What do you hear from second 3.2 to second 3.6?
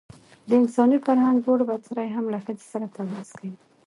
کوي.